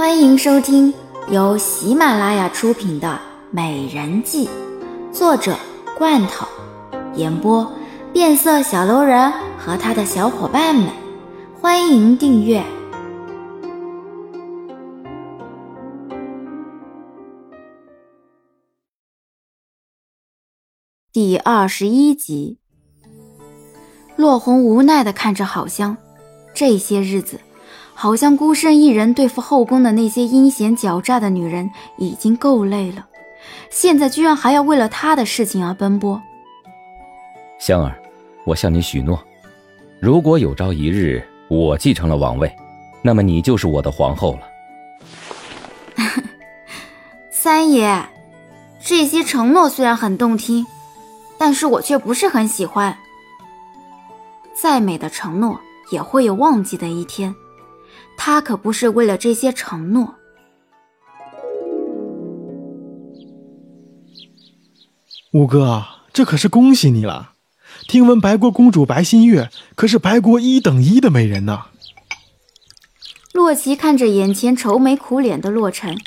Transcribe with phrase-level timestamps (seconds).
[0.00, 0.94] 欢迎收听
[1.28, 3.08] 由喜马拉雅出品的
[3.50, 4.48] 《美人计》，
[5.12, 5.54] 作者
[5.98, 6.46] 罐头，
[7.16, 7.70] 演播
[8.10, 10.88] 变色小楼人和他的小伙伴们。
[11.60, 12.64] 欢迎订阅
[21.12, 22.56] 第二十一集。
[24.16, 25.98] 落红无奈的看着郝香，
[26.54, 27.38] 这些日子。
[28.00, 33.06] 好像孤身一人对付后宫的那些阴险狡诈的女人已经够累了，
[33.68, 36.18] 现在居然还要为了他的事情而奔波。
[37.58, 38.00] 香儿，
[38.46, 39.22] 我向你许诺，
[40.00, 42.50] 如果有朝一日我继承了王位，
[43.02, 44.48] 那么你就是我的皇后了。
[47.30, 48.02] 三爷，
[48.82, 50.64] 这些承诺虽然很动听，
[51.36, 52.96] 但是我却不是很喜欢。
[54.54, 55.60] 再美的承诺
[55.92, 57.34] 也会有忘记的一天。
[58.22, 60.16] 他可不是为了这些承诺。
[65.32, 67.32] 五哥，这可是恭喜你了！
[67.88, 71.68] 听闻白国公主白新月可是白国一等一的美人呢。
[73.32, 75.98] 洛奇看着眼前愁眉苦脸的洛尘，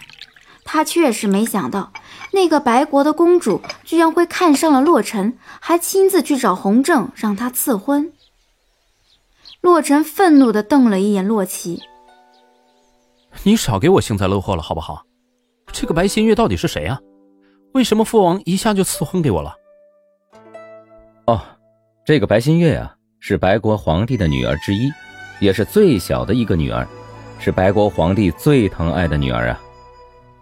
[0.63, 1.91] 他确实没想到
[2.31, 8.13] 那个白国的公主居然会看上了洛尘，还亲自去找洪正让他赐婚。
[9.61, 11.81] 洛尘愤怒地瞪了一眼洛奇。
[13.41, 15.03] 你少给我幸灾乐祸了，好不好？
[15.71, 16.99] 这个白新月到底是谁啊？
[17.73, 19.55] 为什么父王一下就赐婚给我了？
[21.25, 21.41] 哦，
[22.05, 24.91] 这个白新月啊，是白国皇帝的女儿之一，
[25.39, 26.87] 也是最小的一个女儿，
[27.39, 29.59] 是白国皇帝最疼爱的女儿啊。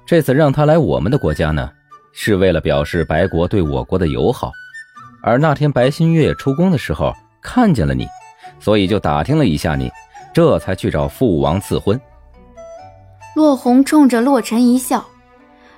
[0.05, 1.71] 这次让她来我们的国家呢，
[2.11, 4.51] 是为了表示白国对我国的友好。
[5.23, 8.05] 而那天白新月出宫的时候看见了你，
[8.59, 9.89] 所以就打听了一下你，
[10.33, 11.99] 这才去找父王赐婚。
[13.33, 15.05] 洛红冲着洛尘一笑，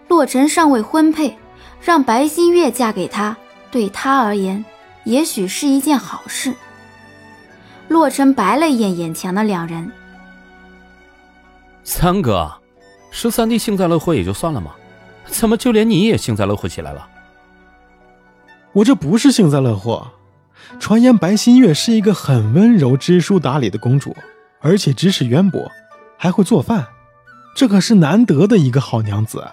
[0.07, 1.37] 洛尘尚未婚配，
[1.81, 3.37] 让白新月嫁给他，
[3.69, 4.65] 对他而言，
[5.03, 6.53] 也许是一件好事。
[7.89, 9.91] 洛尘白了一眼眼前的两人，
[11.83, 12.51] 三哥，
[13.11, 14.71] 十三弟幸灾乐祸也就算了嘛，
[15.27, 17.07] 怎么就连你也幸灾乐祸起来了？
[18.71, 20.07] 我这不是幸灾乐祸，
[20.79, 24.15] 传言白新月是一个很温柔、知书达理的公主，
[24.59, 25.69] 而且知识渊博，
[26.17, 26.87] 还会做饭。
[27.55, 29.47] 这可是难得的一个好娘子，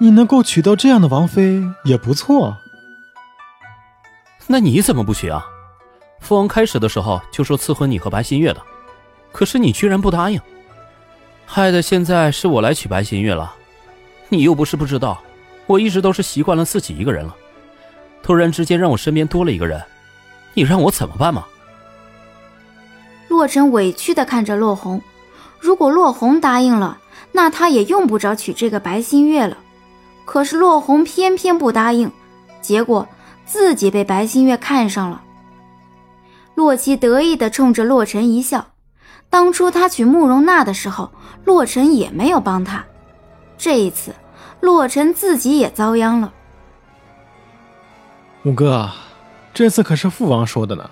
[0.00, 2.56] 你能够娶到这样的王妃也不错。
[4.46, 5.44] 那你怎么不娶啊？
[6.20, 8.62] 父王开始的时候就说赐婚你和白新月的，
[9.30, 10.40] 可是你居然不答应，
[11.44, 13.54] 害得现在是我来娶白新月了。
[14.30, 15.22] 你又不是不知道，
[15.66, 17.36] 我一直都是习惯了自己一个人了，
[18.22, 19.82] 突然之间让我身边多了一个人，
[20.54, 21.44] 你让我怎么办嘛？
[23.28, 25.02] 洛尘委屈的看着洛红，
[25.60, 26.98] 如果洛红答应了。
[27.32, 29.56] 那他也用不着娶这个白新月了，
[30.24, 32.10] 可是洛红偏偏不答应，
[32.60, 33.06] 结果
[33.44, 35.22] 自己被白新月看上了。
[36.54, 38.66] 洛奇得意地冲着洛尘一笑，
[39.30, 41.10] 当初他娶慕容娜的时候，
[41.44, 42.84] 洛尘也没有帮他，
[43.56, 44.12] 这一次，
[44.60, 46.32] 洛尘自己也遭殃了。
[48.44, 48.90] 五哥，
[49.54, 50.90] 这次可是父王说的呢，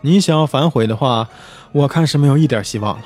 [0.00, 1.28] 你想要反悔的话，
[1.72, 3.04] 我看是没有一点希望了。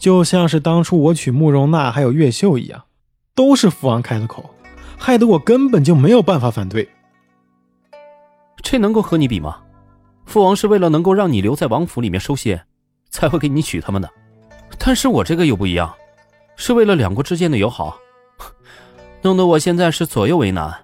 [0.00, 2.84] 就像是当初我娶慕容娜还有越秀一样，
[3.34, 4.48] 都是父王开的口，
[4.98, 6.88] 害得我根本就没有办法反对。
[8.62, 9.58] 这能够和你比吗？
[10.24, 12.64] 父王是为了能够让你留在王府里面收歇，
[13.10, 14.10] 才会给你娶他们的。
[14.78, 15.94] 但是我这个又不一样，
[16.56, 17.98] 是为了两国之间的友好，
[19.20, 20.74] 弄得我现在是左右为难。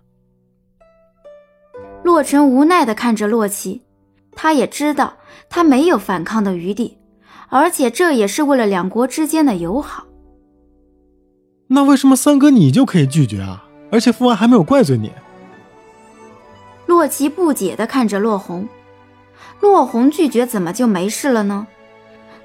[2.04, 3.83] 洛尘无奈的看着洛奇，
[4.33, 5.16] 他也知道
[5.48, 6.98] 他没有反抗的余地。
[7.49, 10.07] 而且这也是为了两国之间的友好。
[11.69, 13.65] 那为什么三哥你就可以拒绝啊？
[13.91, 15.12] 而且父王还没有怪罪你。
[16.87, 18.69] 洛奇不解的看着洛红，
[19.61, 21.67] 洛红拒绝怎么就没事了呢？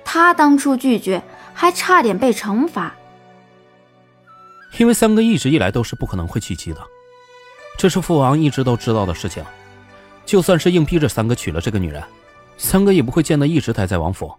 [0.03, 1.21] 他当初拒绝
[1.53, 2.95] 还差点被惩罚。
[4.79, 6.81] 因为三哥一直以来都是不可能会娶妻的，
[7.77, 9.43] 这是父王一直都知道的事情。
[10.25, 12.01] 就算是硬逼着三哥娶了这个女人，
[12.57, 14.31] 三哥也不会见得一直待在王府。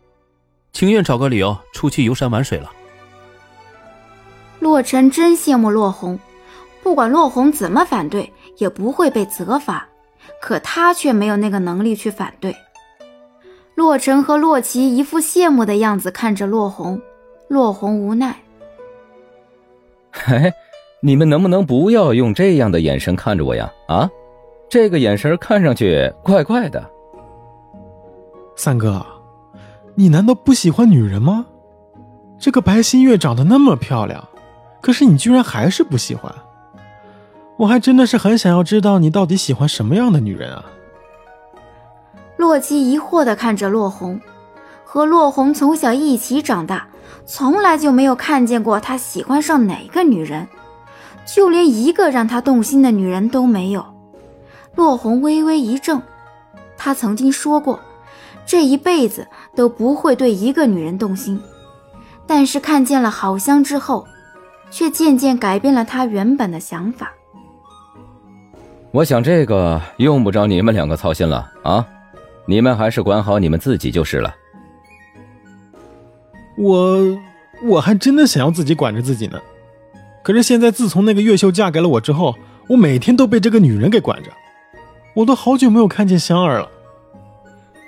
[0.73, 2.71] 情愿找个理由出去游山玩水了。
[4.59, 6.19] 洛尘真羡慕洛红，
[6.83, 9.87] 不管洛红怎么反对，也不会被责罚，
[10.41, 12.55] 可他却没有那个能力去反对。
[13.75, 17.01] 洛尘和洛奇一副羡慕的样子看着洛红，
[17.49, 18.37] 洛红无奈。
[20.13, 20.53] 嘿，
[21.01, 23.73] 你们能不能不要用这样的眼神看着我呀？
[23.89, 24.09] 啊，
[24.69, 26.89] 这个眼神看上去怪怪的。
[28.55, 29.05] 三哥。
[29.95, 31.47] 你难道不喜欢女人吗？
[32.39, 34.27] 这个白新月长得那么漂亮，
[34.81, 36.35] 可是你居然还是不喜欢。
[37.59, 40.65] 我还真的是很想要知道你到底喜欢什么样的女人啊！
[42.37, 44.21] 洛基疑惑地看着洛红，
[44.85, 46.89] 和洛红从小一起长大，
[47.25, 50.49] 从来就没有看见过他喜欢上哪个女人，
[51.25, 53.85] 就连一个让他动心的女人都没有。
[54.75, 56.03] 洛红微微一怔，
[56.77, 57.79] 他曾经说过，
[58.45, 61.41] 这一辈子都不会对一个女人动心，
[62.27, 64.07] 但是看见了好香之后，
[64.71, 67.13] 却渐渐改变了他原本的想法。
[68.91, 71.87] 我想这个用不着你们两个操心了啊，
[72.47, 74.35] 你们还是管好你们自己就是了。
[76.59, 77.19] 我
[77.65, 79.41] 我还真的想要自己管着自己呢，
[80.23, 82.35] 可是现在自从那个月秀嫁给了我之后，
[82.69, 84.31] 我每天都被这个女人给管着，
[85.15, 86.69] 我都好久没有看见香儿了。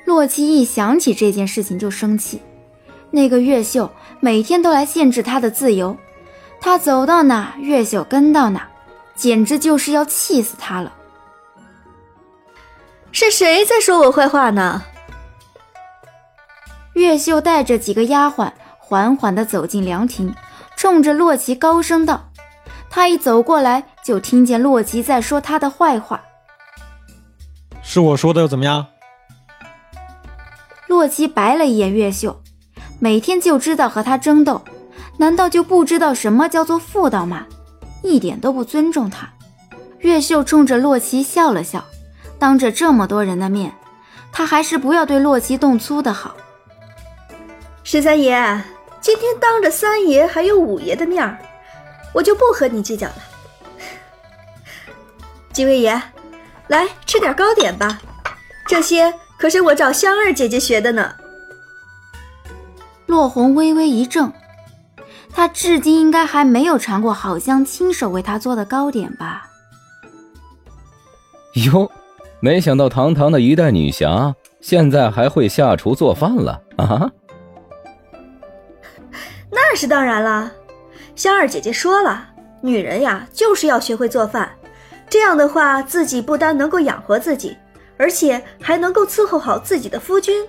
[0.04, 2.40] 洛基一想起这件事情就生气，
[3.10, 3.90] 那个月秀
[4.20, 5.96] 每天都来限制他的自由，
[6.60, 8.68] 他走到哪月秀跟到哪。
[9.16, 10.92] 简直就是要气死他了！
[13.12, 14.82] 是谁在说我坏话呢？
[16.94, 20.34] 月秀带着几个丫鬟缓缓地走进凉亭，
[20.76, 22.28] 冲着洛奇高声道
[22.90, 26.20] ：“他一走过来，就听见洛奇在说他的坏话。
[27.84, 28.84] 是我说的又怎么样？”
[30.94, 32.40] 洛奇白了一眼月秀，
[33.00, 34.62] 每天就知道和他争斗，
[35.16, 37.46] 难道就不知道什么叫做妇道吗？
[38.04, 39.28] 一点都不尊重他，
[39.98, 41.84] 月秀冲着洛奇笑了笑，
[42.38, 43.74] 当着这么多人的面，
[44.30, 46.36] 他还是不要对洛奇动粗的好。
[47.82, 48.62] 十三爷，
[49.00, 51.36] 今天当着三爷还有五爷的面儿，
[52.14, 53.16] 我就不和你计较了。
[55.52, 56.00] 几位爷，
[56.68, 58.00] 来吃点糕点吧，
[58.68, 61.14] 这些可是我找香儿姐姐学的呢。
[63.06, 64.32] 落红微微一怔。
[65.32, 69.50] 她至今应该还没有尝过好香亲手为她做的糕点吧？
[71.66, 71.90] 哟，
[72.40, 77.10] 没想到堂堂的一代女侠，现在还会下厨做饭了啊！
[79.50, 80.52] 那是当然了，
[81.14, 82.28] 香儿姐姐说了，
[82.60, 84.50] 女人呀就是要学会做饭，
[85.08, 87.56] 这样的话自己不单能够养活自己，
[87.96, 90.44] 而且还能够伺候好自己的夫君。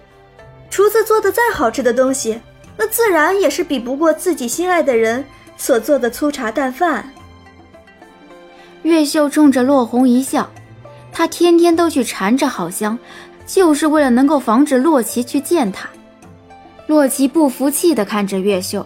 [0.70, 2.40] 厨子做的再好吃的东西。
[2.78, 5.24] 那自然也是比不过自己心爱的人
[5.56, 7.10] 所做的粗茶淡饭。
[8.84, 10.52] 月秀冲着落红一笑，
[11.10, 13.00] 他天天都去缠着好香，
[13.46, 15.88] 就是为了能够防止洛奇去见他。
[16.88, 18.86] 洛奇不服气地看着月秀，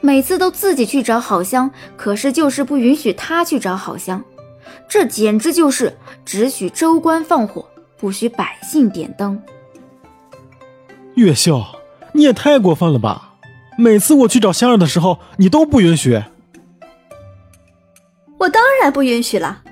[0.00, 4.22] 每次都自己去找好香，可是就是不允许他去找好香，
[4.88, 5.92] 这简直就是
[6.24, 9.42] 只许州官放火，不许百姓点灯。
[11.14, 11.64] 月秀。
[12.12, 13.34] 你也太过分了吧！
[13.76, 16.22] 每次我去找香儿的时候，你都不允许。
[18.38, 19.62] 我当然不允许了，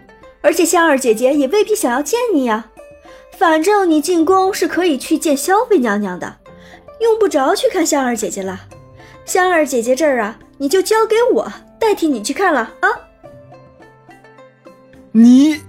[0.42, 2.66] 而且香儿姐姐也未必想要见你呀。
[3.38, 6.36] 反正你进宫是可以去见萧妃娘娘的，
[7.00, 8.60] 用不着去看香儿姐姐了。
[9.24, 11.50] 香儿姐姐这儿啊，你就交给我
[11.80, 12.88] 代替你去看了啊。
[15.12, 15.62] 你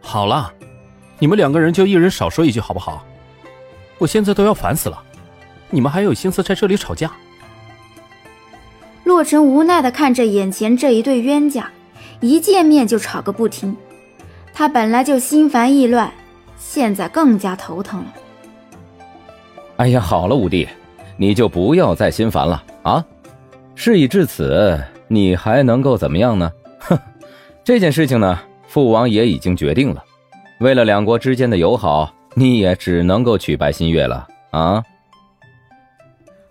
[0.00, 0.54] 好了，
[1.18, 3.04] 你们两个人就一人少说一句好不好？
[3.98, 5.02] 我现在都要烦死了。
[5.70, 7.10] 你们还有心思在这里吵架？
[9.04, 11.70] 洛尘无奈的看着眼前这一对冤家，
[12.20, 13.76] 一见面就吵个不停。
[14.54, 16.12] 他本来就心烦意乱，
[16.56, 18.06] 现在更加头疼了。
[19.76, 20.68] 哎呀，好了，五弟，
[21.16, 23.04] 你就不要再心烦了啊！
[23.74, 26.50] 事已至此，你还能够怎么样呢？
[26.80, 26.98] 哼，
[27.64, 30.04] 这件事情呢，父王也已经决定了。
[30.60, 34.82] 为了两国之间的友好，你也只能够娶白新月了啊！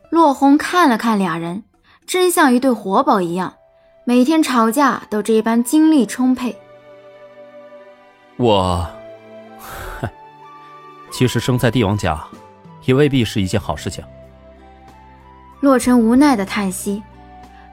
[0.10, 1.64] 落红看了看俩人，
[2.06, 3.54] 真像一对活宝一样，
[4.06, 6.56] 每天吵架都这般精力充沛。
[8.38, 8.88] 我，
[11.12, 12.18] 其实生在帝王家，
[12.86, 14.02] 也未必是一件好事情。
[15.60, 17.04] 洛尘无奈的叹息，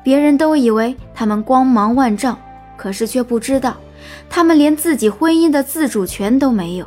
[0.02, 2.36] 别人都以为他们光芒万丈，
[2.76, 3.76] 可是却不知道，
[4.28, 6.86] 他们连自己婚姻的自主权都没有。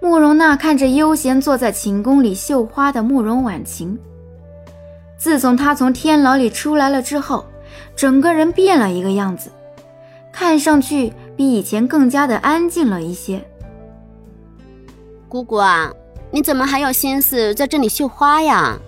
[0.00, 3.98] 慕容娜看着悠闲坐在寝宫里绣花的慕容婉晴。
[5.16, 7.46] 自从她从天牢里出来了之后，
[7.96, 9.50] 整个人变了一个样子，
[10.30, 13.42] 看上去比以前更加的安静了一些。
[15.28, 15.90] 姑姑啊，
[16.30, 18.78] 你怎么还有心思在这里绣花呀？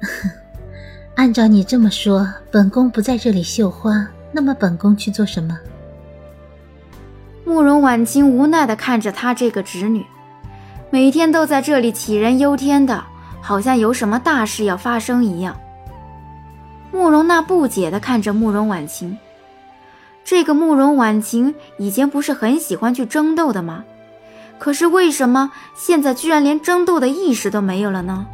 [1.16, 5.58] 按照你这么说，本宫不在这里绣花，那么本宫去做什么？
[7.44, 10.04] 慕容婉清无奈的看着她这个侄女，
[10.90, 13.04] 每天都在这里杞人忧天的。
[13.44, 15.58] 好像有什么大事要发生一样。
[16.92, 19.18] 慕容娜不解地看着慕容婉晴。
[20.24, 23.84] 这个慕容婉晴以前不是很喜欢去争斗的吗？
[24.60, 28.24] 可是为什么现在居然连争斗的意识都没有了呢？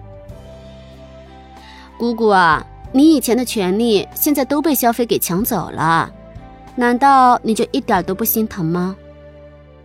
[1.96, 6.10] 姑姑啊，你以前的权利现在都被萧妃给抢走了，
[6.74, 8.96] 难道你就一点都不心疼吗？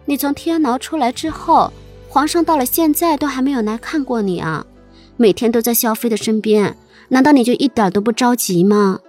[0.06, 1.72] 你从天牢出来之后，
[2.10, 4.66] 皇上到了现在都还没有来看过你啊，
[5.18, 6.78] 每天都在萧妃的身边，
[7.10, 9.00] 难道你就一点都不着急吗？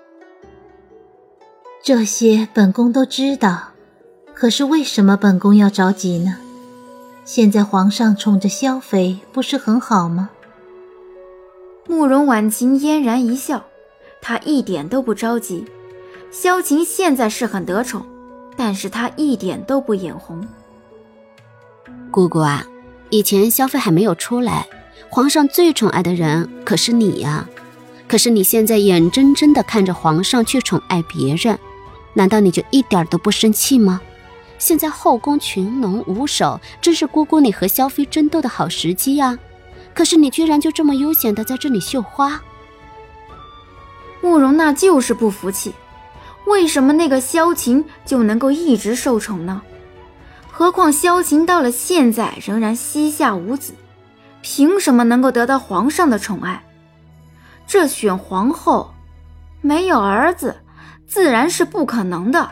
[1.83, 3.73] 这些本宫都知道，
[4.35, 6.37] 可是为什么本宫要着急呢？
[7.25, 10.31] 现在皇上宠着萧妃，不是很好吗？
[11.87, 13.65] 慕容婉晴嫣然一笑，
[14.26, 15.66] 他一点都不着急。
[16.31, 18.07] 萧晴现在是很得宠，
[18.57, 20.49] 但是他一点都不眼红。
[22.11, 22.66] 姑姑啊，
[23.11, 24.66] 以前萧妃还没有出来，
[25.11, 27.47] 皇上最宠爱的人可是你呀。
[28.09, 31.59] 可是你现在眼睁睁地看着皇上去宠爱别人。
[32.14, 34.00] 难道你就一点都不生气吗？
[34.59, 39.38] 现在后宫群龙无首，正是姑姑你和萧妃争斗的好时机呀。
[39.93, 42.40] 可是你居然就这么悠闲的在这里绣花。
[44.25, 45.75] 慕容娜就是不服气，
[46.47, 49.61] 为什么那个萧晴就能够一直受宠呢？
[50.50, 53.75] 何况萧晴到了现在仍然膝下无子，
[54.40, 56.64] 凭什么能够得到皇上的宠爱？
[57.66, 58.95] 这选皇后，
[59.61, 60.57] 没有儿子。
[61.07, 62.50] 自然是不可能的。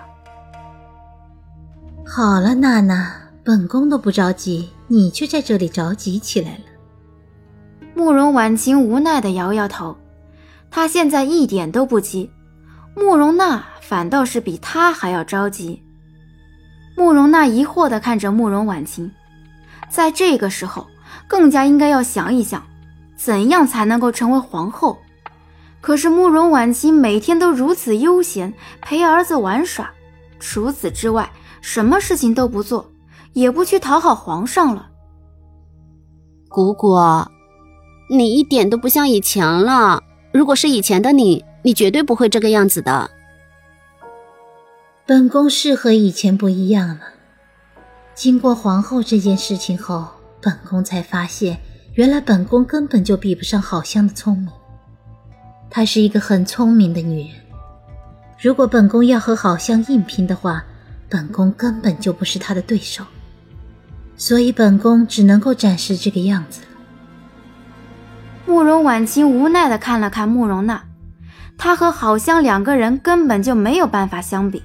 [2.07, 3.11] 好了，娜娜，
[3.43, 6.64] 本宫都不着急，你却在这里着急起来了。
[7.95, 9.97] 慕容婉晴无奈的摇摇头，
[10.73, 12.31] 她现在一点都不急，
[12.97, 15.83] 慕容娜反倒是比她还要着急。
[16.97, 19.12] 慕容娜疑惑的看着慕容婉晴，
[19.91, 20.87] 在这个时候，
[21.29, 22.62] 更加应该要想一想，
[23.17, 24.97] 怎样才能够成为皇后。
[25.83, 29.91] 可是慕容婉晴每天都如此悠闲，陪儿子玩耍，
[30.41, 32.91] 除此之外，什么事情都不做，
[33.35, 34.88] 也不去讨好皇上了。
[36.49, 36.97] 姑姑，
[38.09, 40.02] 你一点都不像以前了。
[40.33, 43.11] 如果是以前的你，你绝对不会这个样子的。
[45.05, 47.01] 本宫是和以前不一样了。
[48.15, 50.09] 经过皇后这件事情后，
[50.41, 51.59] 本宫才发现，
[51.95, 54.49] 原来本宫根本就比不上好香的聪明。
[55.69, 57.37] 她是一个很聪明的女人，
[58.41, 60.65] 如果本宫要和好香硬拼的话，
[61.09, 63.05] 本宫根本就不是她的对手，
[64.17, 66.62] 所以本宫只能够展示这个样子。
[68.45, 70.83] 慕容婉清无奈的看了看慕容娜，
[71.57, 74.63] 她和好香两个人根本就没有办法相比，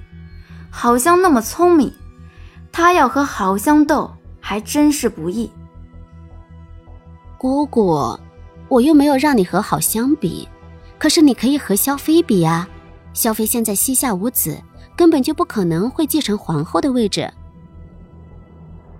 [0.70, 1.92] 好香那么聪明，
[2.72, 5.50] 她要和好香斗还真是不易。
[7.38, 8.18] 姑姑，
[8.68, 10.48] 我又没有让你和好香比。
[10.98, 12.68] 可是你可以和萧妃比啊，
[13.14, 14.60] 萧妃现在膝下无子，
[14.96, 17.32] 根本就不可能会继承皇后的位置。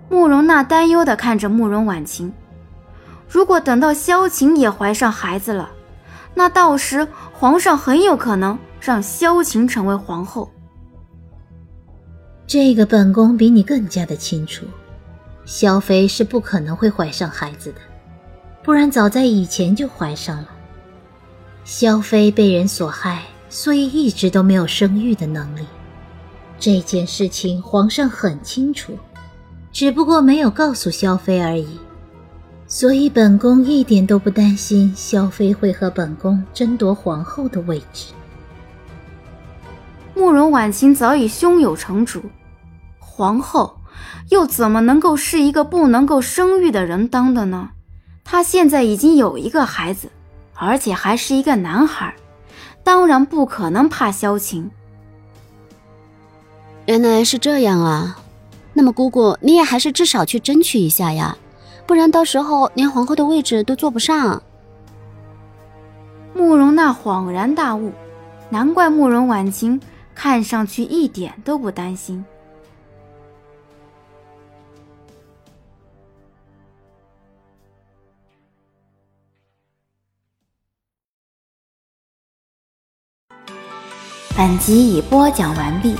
[0.09, 2.31] 慕容娜担忧的看着慕容婉晴，
[3.29, 5.69] 如果等到萧晴也怀上孩子了，
[6.33, 10.49] 那到时皇上很有可能让萧晴成为皇后。
[12.47, 14.65] 这个本宫比你更加的清楚，
[15.45, 17.81] 萧妃是不可能会怀上孩子的，
[18.63, 20.49] 不然早在以前就怀上了。
[21.63, 25.67] 萧妃被人所害，所以一直都没有生育的能力。
[26.57, 28.97] 这件事情皇上很清楚，
[29.71, 31.79] 只不过没有告诉萧妃而已。
[32.69, 38.13] 所以本宫一点都不担心萧妃会和本宫争夺皇后的位置。
[40.15, 42.23] 慕容婉清早已胸有成竹，
[42.99, 43.75] 皇后
[44.29, 47.71] 又怎么能够是一个不能够生育的人当的呢？
[48.23, 50.09] 她现在已经有一个孩子。
[50.61, 52.13] 而且还是一个男孩，
[52.83, 54.69] 当然不可能怕萧晴。
[56.85, 58.19] 原来是这样啊，
[58.73, 61.37] 那么姑姑你也还是至少去争取一下呀，
[61.89, 64.43] 不然到时候连皇后的位置都坐不上。
[66.35, 67.91] 慕容娜恍然大悟，
[68.47, 69.81] 难怪慕容婉晴
[70.13, 72.23] 看上去一点都不担心。
[84.37, 85.95] 本集已播讲完毕。